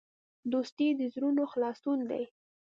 دوستي 0.51 0.87
د 0.99 1.01
زړونو 1.13 1.43
خلاصون 1.51 1.99
دی. 2.09 2.23